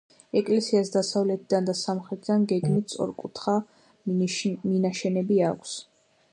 ეკლესიას 0.39 0.87
დასავლეთიდან 0.95 1.67
და 1.67 1.75
სამხრეთიდან 1.81 2.47
გეგმით 2.53 2.95
სწორკუთხა 2.95 3.55
მინაშენები 4.17 5.43
აქვს. 5.55 5.79